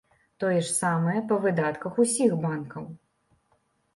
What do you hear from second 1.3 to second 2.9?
па выдатках усіх банкаў.